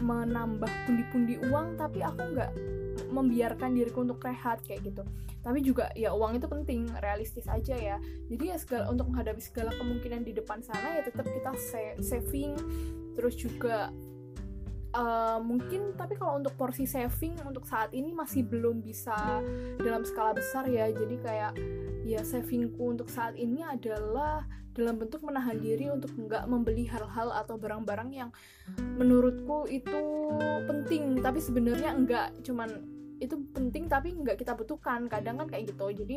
menambah 0.00 0.70
pundi-pundi 0.88 1.36
uang 1.50 1.76
tapi 1.76 2.00
aku 2.00 2.22
nggak 2.32 2.52
membiarkan 3.12 3.76
diriku 3.76 4.04
untuk 4.04 4.22
rehat 4.24 4.60
kayak 4.64 4.84
gitu. 4.86 5.02
Tapi 5.40 5.64
juga 5.64 5.88
ya 5.96 6.12
uang 6.12 6.36
itu 6.36 6.46
penting 6.48 6.88
realistis 7.00 7.48
aja 7.48 7.76
ya. 7.76 7.96
Jadi 8.28 8.44
ya 8.52 8.56
segala 8.60 8.92
untuk 8.92 9.08
menghadapi 9.08 9.40
segala 9.40 9.72
kemungkinan 9.76 10.24
di 10.24 10.36
depan 10.36 10.60
sana 10.60 11.00
ya 11.00 11.02
tetap 11.04 11.24
kita 11.24 11.52
saving. 12.00 12.56
Terus 13.16 13.34
juga 13.36 13.92
uh, 14.94 15.38
mungkin 15.42 15.94
tapi 15.94 16.18
kalau 16.18 16.38
untuk 16.38 16.54
porsi 16.58 16.86
saving 16.86 17.38
untuk 17.46 17.66
saat 17.66 17.94
ini 17.94 18.10
masih 18.10 18.46
belum 18.46 18.82
bisa 18.82 19.42
dalam 19.78 20.02
skala 20.02 20.34
besar 20.34 20.66
ya. 20.66 20.90
Jadi 20.90 21.16
kayak 21.22 21.52
ya 22.06 22.20
savingku 22.26 22.90
untuk 22.90 23.06
saat 23.10 23.38
ini 23.38 23.62
adalah 23.62 24.46
dalam 24.70 24.96
bentuk 24.96 25.26
menahan 25.26 25.58
diri 25.58 25.90
untuk 25.90 26.14
nggak 26.14 26.46
membeli 26.46 26.86
hal-hal 26.86 27.34
atau 27.34 27.58
barang-barang 27.58 28.10
yang 28.14 28.30
menurutku 28.98 29.66
itu 29.70 30.00
penting. 30.66 31.18
Tapi 31.20 31.38
sebenarnya 31.42 31.90
enggak 31.94 32.28
cuman 32.46 32.70
itu 33.20 33.36
penting 33.52 33.86
tapi 33.90 34.14
nggak 34.14 34.38
kita 34.40 34.56
butuhkan. 34.56 35.06
Kadang 35.06 35.42
kan 35.42 35.46
kayak 35.50 35.74
gitu. 35.74 35.90
Jadi 35.92 36.16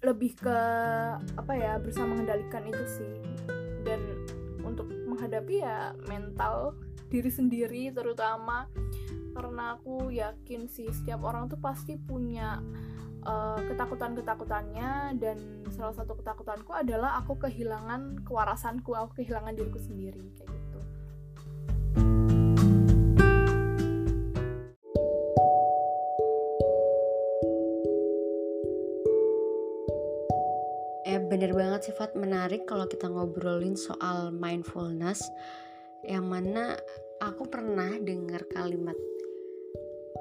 lebih 0.00 0.32
ke 0.32 0.58
apa 1.36 1.52
ya 1.52 1.76
berusaha 1.76 2.08
mengendalikan 2.08 2.64
itu 2.64 2.84
sih. 2.88 3.12
Dan 3.84 4.00
untuk 4.64 4.88
menghadapi 5.08 5.60
ya 5.60 5.92
mental 6.08 6.76
diri 7.10 7.28
sendiri 7.28 7.90
terutama. 7.90 8.70
Karena 9.34 9.74
aku 9.74 10.14
yakin 10.14 10.70
sih 10.70 10.86
setiap 10.94 11.26
orang 11.26 11.50
tuh 11.50 11.58
pasti 11.58 11.98
punya 11.98 12.62
uh, 13.26 13.58
ketakutan-ketakutannya. 13.66 15.18
Dan 15.18 15.66
salah 15.74 15.94
satu 15.94 16.14
ketakutanku 16.16 16.70
adalah 16.70 17.18
aku 17.18 17.36
kehilangan 17.36 18.22
kewarasanku, 18.22 18.94
aku 18.94 19.22
kehilangan 19.22 19.58
diriku 19.58 19.82
sendiri 19.82 20.22
kayak 20.38 20.50
gitu. 20.54 20.78
Eh 31.10 31.18
bener 31.18 31.50
banget 31.50 31.90
sifat 31.90 32.14
menarik 32.14 32.70
kalau 32.70 32.86
kita 32.86 33.10
ngobrolin 33.10 33.74
soal 33.74 34.30
mindfulness 34.30 35.26
yang 36.10 36.26
mana 36.26 36.74
aku 37.22 37.46
pernah 37.46 37.94
dengar 38.02 38.42
kalimat 38.50 38.98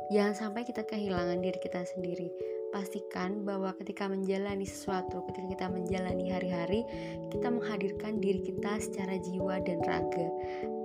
jangan 0.10 0.34
sampai 0.34 0.65
kita 0.65 0.81
kehilangan 0.89 1.39
diri 1.41 1.60
kita 1.62 1.86
sendiri. 1.86 2.29
Pastikan 2.69 3.46
bahwa 3.50 3.74
ketika 3.81 4.05
menjalani 4.05 4.62
sesuatu 4.62 5.25
ketika 5.29 5.58
kita 5.58 5.65
menjalani 5.74 6.29
hari-hari 6.29 6.86
kita 7.34 7.50
menghadirkan 7.50 8.22
diri 8.22 8.46
kita 8.46 8.77
secara 8.77 9.17
jiwa 9.17 9.58
dan 9.65 9.81
raga. 9.86 10.27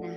Nah 0.00 0.16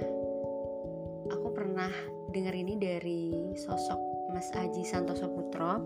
aku 1.28 1.48
pernah 1.52 1.92
dengar 2.32 2.56
ini 2.56 2.80
dari 2.80 3.36
sosok 3.60 4.00
Mas 4.32 4.48
Aji 4.56 4.88
Santoso 4.88 5.28
Putro. 5.28 5.84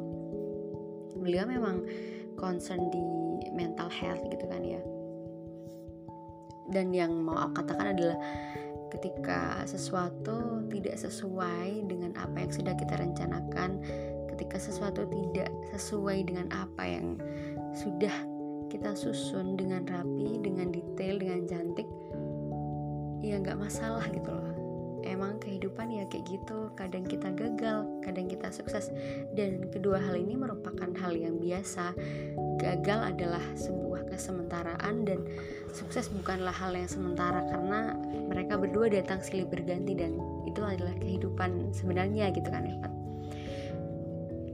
Beliau 1.17 1.49
memang 1.49 1.85
concern 2.37 2.89
di 2.93 3.01
mental 3.53 3.89
health 3.89 4.21
gitu 4.29 4.45
kan 4.45 4.61
ya. 4.61 4.81
Dan 6.69 6.93
yang 6.93 7.25
mau 7.25 7.37
aku 7.49 7.65
katakan 7.65 7.97
adalah 7.97 8.17
ketika 8.91 9.63
sesuatu 9.63 10.67
tidak 10.67 10.99
sesuai 10.99 11.87
dengan 11.87 12.11
apa 12.19 12.43
yang 12.43 12.51
sudah 12.51 12.75
kita 12.75 12.99
rencanakan 12.99 13.79
ketika 14.35 14.57
sesuatu 14.59 15.07
tidak 15.07 15.49
sesuai 15.71 16.27
dengan 16.27 16.51
apa 16.51 16.83
yang 16.83 17.15
sudah 17.71 18.13
kita 18.71 18.95
susun 18.95 19.59
dengan 19.59 19.83
rapi 19.83 20.39
dengan 20.39 20.71
detail 20.71 21.19
dengan 21.19 21.43
cantik 21.47 21.87
ya 23.21 23.37
nggak 23.37 23.59
masalah 23.59 24.03
gitu 24.09 24.31
loh. 24.33 24.49
Emang 25.01 25.41
kehidupan 25.41 25.89
ya 25.89 26.05
kayak 26.09 26.29
gitu 26.29 26.69
kadang 26.77 27.05
kita 27.05 27.33
gagal 27.33 27.85
kadang 28.05 28.29
kita 28.29 28.53
sukses. 28.53 28.89
Dan 29.33 29.69
kedua 29.69 29.97
hal 29.97 30.17
ini 30.17 30.37
merupakan 30.37 30.89
hal 30.97 31.13
yang 31.17 31.37
biasa. 31.41 31.93
Gagal 32.61 33.17
adalah 33.17 33.41
sebuah 33.57 33.80
kesementaraan 34.07 35.03
dan 35.03 35.19
sukses 35.75 36.07
bukanlah 36.07 36.55
hal 36.55 36.71
yang 36.71 36.87
sementara 36.87 37.43
karena 37.51 37.95
mereka 38.31 38.55
berdua 38.55 38.87
datang 38.87 39.19
silih 39.19 39.47
berganti 39.47 39.91
dan 39.95 40.15
itu 40.47 40.63
adalah 40.63 40.95
kehidupan 40.99 41.75
sebenarnya 41.75 42.31
gitu 42.31 42.47
kan 42.47 42.63
ya 42.63 42.79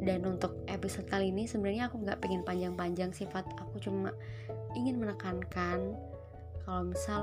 dan 0.07 0.23
untuk 0.23 0.55
episode 0.71 1.03
kali 1.11 1.35
ini 1.35 1.43
sebenarnya 1.43 1.91
aku 1.91 1.99
nggak 1.99 2.23
pengen 2.23 2.41
panjang-panjang 2.47 3.11
sifat 3.11 3.43
aku 3.59 3.75
cuma 3.83 4.15
ingin 4.73 5.03
menekankan 5.03 5.99
kalau 6.63 6.83
misal 6.87 7.21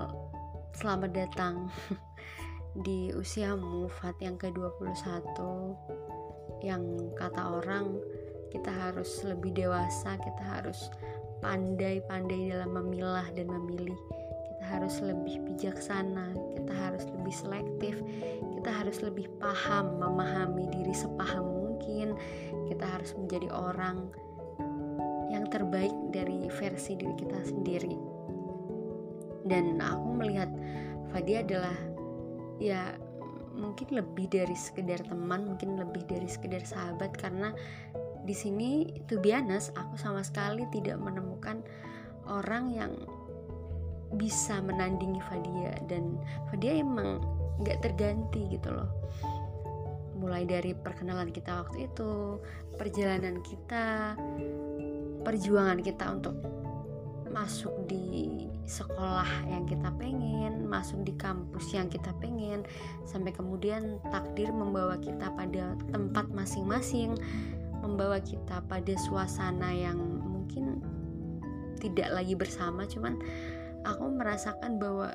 selamat 0.77 1.11
datang 1.17 1.73
di 2.85 3.15
usiamu 3.15 3.87
Fat 3.89 4.19
yang 4.21 4.37
ke-21 4.37 5.39
yang 6.61 6.83
kata 7.17 7.63
orang 7.63 7.97
kita 8.53 8.69
harus 8.71 9.23
lebih 9.25 9.55
dewasa 9.55 10.21
kita 10.21 10.43
harus 10.43 10.93
pandai-pandai 11.41 12.53
dalam 12.53 12.71
memilah 12.75 13.27
dan 13.35 13.51
memilih. 13.51 13.97
Kita 14.55 14.81
harus 14.81 14.97
lebih 15.05 15.45
bijaksana 15.45 16.33
kita 16.57 16.73
harus 16.73 17.05
lebih 17.13 17.35
selektif 17.37 17.95
kita 18.65 18.81
harus 18.81 19.05
lebih 19.05 19.29
paham 19.45 20.01
memahami 20.01 20.65
diri 20.73 20.97
sepaham 20.97 21.45
mungkin. 21.45 22.17
Kita 22.65 22.97
harus 22.97 23.13
menjadi 23.13 23.53
orang 23.53 24.09
yang 25.29 25.45
terbaik 25.53 25.93
dari 26.09 26.49
versi 26.49 26.97
diri 26.97 27.13
kita 27.13 27.45
sendiri. 27.45 27.93
Dan 29.45 29.85
aku 29.85 30.09
melihat 30.17 30.49
Fadi 31.13 31.45
adalah 31.45 31.77
ya 32.57 32.97
mungkin 33.53 34.01
lebih 34.01 34.33
dari 34.33 34.57
sekedar 34.57 35.05
teman 35.05 35.45
mungkin 35.45 35.77
lebih 35.77 36.09
dari 36.09 36.25
sekedar 36.25 36.65
sahabat 36.65 37.13
karena 37.21 37.53
di 38.25 38.33
sini 38.33 38.89
to 39.05 39.21
be 39.21 39.37
aku 39.37 39.95
sama 40.01 40.25
sekali 40.25 40.65
tidak 40.73 40.97
menemukan 40.97 41.61
orang 42.25 42.73
yang 42.73 42.93
bisa 44.17 44.65
menandingi 44.65 45.21
Fadia. 45.29 45.77
Dan 45.85 46.17
Fadia 46.49 46.81
emang 46.81 47.21
nggak 47.61 47.85
terganti 47.85 48.49
gitu 48.49 48.73
loh. 48.73 48.91
Mulai 50.17 50.49
dari 50.49 50.73
perkenalan 50.73 51.29
kita 51.29 51.69
waktu 51.69 51.91
itu 51.91 52.41
perjalanan 52.81 53.45
kita 53.45 54.17
perjuangan 55.25 55.81
kita 55.85 56.05
untuk 56.09 56.37
masuk 57.35 57.75
di 57.91 58.47
sekolah 58.65 59.27
yang 59.51 59.67
kita 59.67 59.91
pengen, 59.99 60.71
masuk 60.71 61.03
di 61.03 61.13
kampus 61.19 61.75
yang 61.75 61.91
kita 61.91 62.15
pengen, 62.23 62.63
sampai 63.03 63.35
kemudian 63.35 63.99
takdir 64.09 64.55
membawa 64.55 64.95
kita 65.03 65.35
pada 65.35 65.75
tempat 65.91 66.31
masing-masing, 66.31 67.19
membawa 67.85 68.19
kita 68.25 68.65
pada 68.65 68.95
suasana 68.97 69.71
yang 69.71 70.01
mungkin 70.25 70.81
tidak 71.79 72.09
lagi 72.17 72.33
bersama, 72.33 72.89
cuman 72.89 73.21
aku 73.85 74.09
merasakan 74.09 74.81
bahwa 74.81 75.13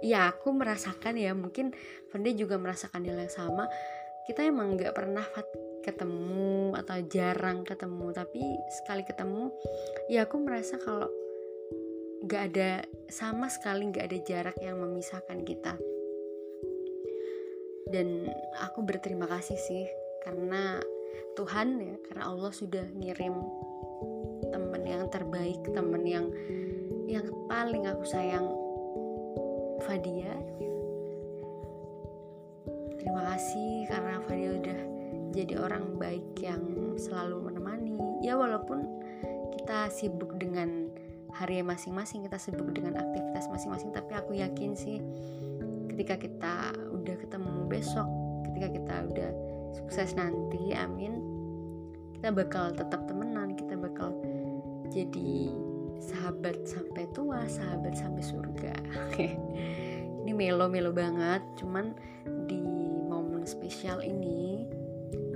ya 0.00 0.32
aku 0.32 0.54
merasakan 0.56 1.20
ya 1.20 1.36
mungkin 1.36 1.74
Fende 2.08 2.32
juga 2.32 2.56
merasakan 2.56 3.04
hal 3.04 3.18
yang 3.28 3.32
sama. 3.32 3.68
Kita 4.24 4.44
emang 4.44 4.76
nggak 4.76 4.96
pernah 4.96 5.24
ketemu 5.84 6.76
atau 6.76 7.00
jarang 7.08 7.64
ketemu 7.64 8.12
tapi 8.12 8.42
sekali 8.82 9.00
ketemu 9.06 9.48
ya 10.12 10.28
aku 10.28 10.36
merasa 10.36 10.76
kalau 10.76 11.08
gak 12.28 12.52
ada 12.52 12.82
sama 13.08 13.46
sekali 13.46 13.88
gak 13.94 14.10
ada 14.10 14.18
jarak 14.26 14.56
yang 14.60 14.76
memisahkan 14.82 15.46
kita. 15.46 15.78
Dan 17.88 18.28
aku 18.60 18.84
berterima 18.84 19.24
kasih 19.24 19.56
sih 19.56 19.84
karena 20.26 20.82
Tuhan 21.38 21.68
ya 21.78 21.94
karena 22.10 22.24
Allah 22.28 22.50
sudah 22.50 22.84
ngirim 22.98 23.34
teman 24.50 24.82
yang 24.82 25.06
terbaik 25.12 25.60
teman 25.70 26.02
yang 26.02 26.26
yang 27.08 27.24
paling 27.46 27.88
aku 27.88 28.04
sayang 28.04 28.46
Fadia. 29.86 30.34
Terima 32.98 33.22
kasih 33.32 33.86
karena 33.86 34.18
Fadia 34.26 34.50
udah 34.58 34.80
jadi 35.32 35.54
orang 35.56 35.96
baik 35.96 36.34
yang 36.42 36.60
selalu 36.98 37.48
menemani. 37.48 37.94
Ya 38.26 38.34
walaupun 38.34 38.82
kita 39.54 39.88
sibuk 39.94 40.34
dengan 40.36 40.90
hari 41.38 41.60
masing-masing 41.60 42.24
kita 42.24 42.40
sibuk 42.40 42.72
dengan 42.72 42.96
aktivitas 42.96 43.46
masing-masing 43.52 43.92
tapi 43.92 44.16
aku 44.16 44.32
yakin 44.34 44.72
sih 44.72 44.98
ketika 45.92 46.16
kita 46.16 46.54
udah 46.88 47.16
ketemu 47.20 47.52
besok 47.68 48.08
ketika 48.48 48.68
kita 48.72 48.94
udah 49.12 49.30
sukses 49.74 50.14
nanti 50.16 50.72
amin. 50.74 51.20
Kita 52.18 52.34
bakal 52.34 52.74
tetap 52.74 53.06
temenan 53.06 53.54
kita 53.54 53.78
bakal 53.78 54.14
jadi 54.90 55.54
sahabat 55.98 56.66
sampai 56.66 57.04
tua 57.14 57.44
sahabat 57.46 57.94
sampai 57.94 58.22
surga. 58.22 58.74
Ini 60.24 60.32
melo-melo 60.34 60.92
banget 60.92 61.40
cuman 61.56 61.96
di 62.50 62.60
momen 63.08 63.48
spesial 63.48 64.04
ini 64.04 64.68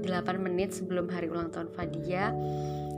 8 0.05 0.37
menit 0.37 0.77
sebelum 0.77 1.09
hari 1.09 1.33
ulang 1.33 1.49
tahun 1.49 1.73
Fadia 1.73 2.35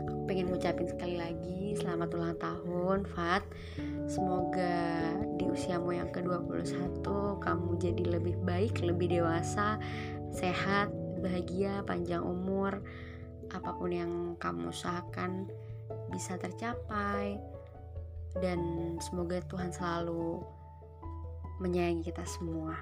aku 0.03 0.27
pengen 0.27 0.51
ngucapin 0.51 0.91
sekali 0.91 1.21
lagi 1.21 1.55
selamat 1.79 2.09
ulang 2.15 2.37
tahun 2.39 2.99
Fat. 3.15 3.43
Semoga 4.07 4.75
di 5.39 5.47
usiamu 5.49 5.95
yang 5.95 6.11
ke-21 6.15 7.03
kamu 7.43 7.71
jadi 7.79 8.05
lebih 8.19 8.37
baik, 8.43 8.81
lebih 8.83 9.11
dewasa, 9.21 9.79
sehat, 10.31 10.91
bahagia, 11.25 11.81
panjang 11.89 12.21
umur 12.21 12.85
Apa 13.49 13.73
pun 13.81 13.89
yang 13.89 14.13
kamu 14.37 14.69
usahakan 14.69 15.49
bisa 16.13 16.37
tercapai 16.37 17.41
Dan 18.37 18.61
semoga 19.01 19.41
Tuhan 19.49 19.73
selalu 19.73 20.45
menyayangi 21.65 22.13
kita 22.13 22.27
semua. 22.29 22.77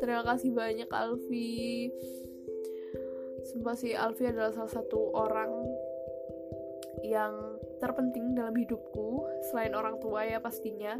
terima 0.00 0.36
kasih 0.36 0.50
banyak 0.50 0.90
Alfi 0.90 1.88
Sumpah 3.46 3.76
sih 3.78 3.94
Alfi 3.94 4.26
adalah 4.26 4.50
salah 4.50 4.68
satu 4.68 5.14
orang 5.16 5.69
yang 7.04 7.60
terpenting 7.80 8.36
dalam 8.36 8.52
hidupku 8.52 9.24
selain 9.50 9.72
orang 9.72 9.96
tua 9.98 10.24
ya 10.28 10.38
pastinya. 10.38 10.96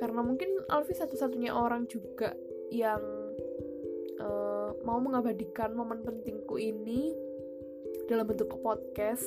Karena 0.00 0.24
mungkin 0.24 0.64
Alfi 0.72 0.96
satu-satunya 0.96 1.52
orang 1.52 1.84
juga 1.84 2.32
yang 2.72 3.00
uh, 4.20 4.72
mau 4.86 4.96
mengabadikan 5.02 5.76
momen 5.76 6.00
pentingku 6.00 6.56
ini 6.56 7.12
dalam 8.08 8.24
bentuk 8.26 8.50
podcast. 8.64 9.24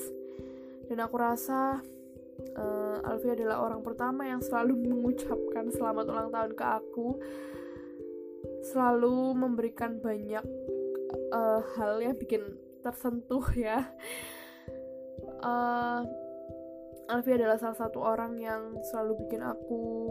Dan 0.90 1.00
aku 1.00 1.16
rasa 1.16 1.80
uh, 2.58 2.98
Alfi 3.08 3.32
adalah 3.32 3.64
orang 3.64 3.86
pertama 3.86 4.28
yang 4.28 4.42
selalu 4.44 4.76
mengucapkan 4.90 5.72
selamat 5.72 6.06
ulang 6.10 6.30
tahun 6.34 6.52
ke 6.58 6.66
aku. 6.66 7.08
Selalu 8.64 9.36
memberikan 9.38 10.00
banyak 10.02 10.44
uh, 11.32 11.62
hal 11.78 12.02
yang 12.04 12.16
bikin 12.18 12.44
tersentuh 12.84 13.46
ya. 13.56 13.88
Uh, 15.44 16.02
Alfi 17.12 17.36
adalah 17.36 17.60
salah 17.60 17.76
satu 17.76 18.00
orang 18.00 18.40
yang 18.40 18.80
selalu 18.88 19.28
bikin 19.28 19.44
aku 19.44 20.08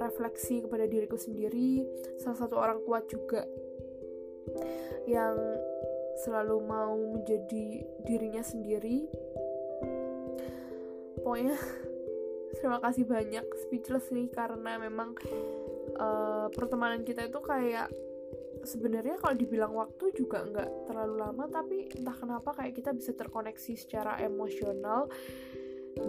refleksi 0.00 0.64
kepada 0.64 0.88
diriku 0.88 1.20
sendiri. 1.20 1.84
Salah 2.16 2.38
satu 2.40 2.56
orang 2.56 2.80
kuat 2.88 3.04
juga 3.12 3.44
yang 5.04 5.36
selalu 6.24 6.56
mau 6.64 6.96
menjadi 6.96 7.84
dirinya 8.08 8.40
sendiri. 8.40 9.04
Pokoknya 11.20 11.60
terima 12.56 12.80
kasih 12.80 13.04
banyak 13.04 13.44
speechless 13.68 14.08
nih 14.08 14.32
karena 14.32 14.80
memang 14.80 15.12
uh, 16.00 16.48
pertemanan 16.56 17.04
kita 17.04 17.28
itu 17.28 17.38
kayak 17.44 17.92
sebenarnya 18.64 19.16
kalau 19.20 19.34
dibilang 19.36 19.72
waktu 19.72 20.12
juga 20.12 20.44
nggak 20.44 20.90
terlalu 20.90 21.14
lama 21.20 21.44
tapi 21.48 21.88
entah 21.96 22.16
kenapa 22.16 22.50
kayak 22.56 22.76
kita 22.76 22.90
bisa 22.92 23.12
terkoneksi 23.16 23.72
secara 23.76 24.20
emosional 24.20 25.08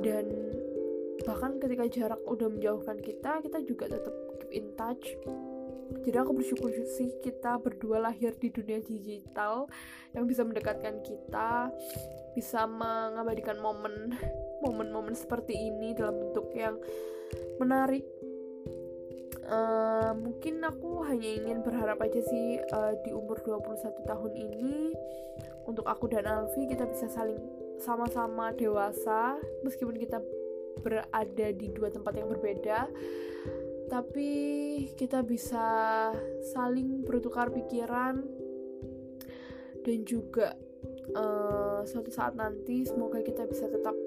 dan 0.04 0.26
bahkan 1.22 1.62
ketika 1.62 1.86
jarak 1.90 2.22
udah 2.26 2.50
menjauhkan 2.50 2.98
kita 3.00 3.42
kita 3.46 3.60
juga 3.64 3.86
tetap 3.92 4.14
keep 4.42 4.52
in 4.52 4.68
touch. 4.74 5.06
Jadi 5.92 6.16
aku 6.16 6.32
bersyukur 6.32 6.72
sih 6.88 7.12
kita 7.20 7.60
berdua 7.60 8.00
lahir 8.00 8.32
di 8.40 8.48
dunia 8.48 8.80
digital 8.80 9.68
yang 10.16 10.24
bisa 10.24 10.48
mendekatkan 10.48 11.04
kita 11.04 11.68
bisa 12.32 12.64
mengabadikan 12.64 13.60
momen 13.60 14.16
momen-momen 14.64 15.12
seperti 15.12 15.52
ini 15.52 15.92
dalam 15.92 16.16
bentuk 16.16 16.48
yang 16.56 16.80
menarik 17.60 18.08
uh, 19.48 20.14
mungkin 20.18 20.62
aku 20.62 21.06
hanya 21.08 21.30
ingin 21.30 21.66
berharap 21.66 22.02
aja 22.04 22.22
sih 22.22 22.62
uh, 22.74 22.94
di 23.02 23.16
umur 23.16 23.42
21 23.42 24.04
tahun 24.06 24.34
ini 24.36 24.94
untuk 25.66 25.86
aku 25.86 26.10
dan 26.10 26.28
Alfi 26.28 26.68
kita 26.68 26.90
bisa 26.90 27.08
saling 27.08 27.38
sama-sama 27.82 28.54
dewasa 28.54 29.38
meskipun 29.66 29.98
kita 29.98 30.22
berada 30.82 31.48
di 31.54 31.68
dua 31.74 31.90
tempat 31.92 32.14
yang 32.18 32.30
berbeda. 32.30 32.90
Tapi 33.92 34.32
kita 34.96 35.20
bisa 35.20 35.68
saling 36.56 37.04
bertukar 37.04 37.52
pikiran 37.52 38.24
dan 39.84 40.00
juga 40.08 40.56
uh, 41.12 41.84
suatu 41.84 42.08
saat 42.08 42.38
nanti 42.40 42.88
semoga 42.88 43.20
kita 43.20 43.44
bisa 43.52 43.68
tetap 43.68 43.98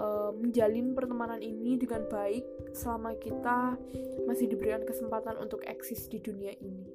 uh, 0.00 0.32
menjalin 0.32 0.96
pertemanan 0.96 1.44
ini 1.44 1.76
dengan 1.76 2.08
baik 2.08 2.44
selama 2.76 3.16
kita 3.16 3.80
masih 4.28 4.52
diberikan 4.52 4.84
kesempatan 4.84 5.40
untuk 5.40 5.64
eksis 5.64 6.12
di 6.12 6.20
dunia 6.20 6.52
ini. 6.60 6.92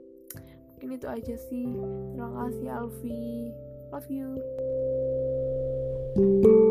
Mungkin 0.78 0.98
itu 1.02 1.08
aja 1.10 1.36
sih. 1.50 1.66
Terima 2.14 2.30
kasih 2.46 2.68
Alfi. 2.70 3.50
Love 3.90 4.08
you. 4.08 4.30
thank 6.12 6.46
you 6.46 6.71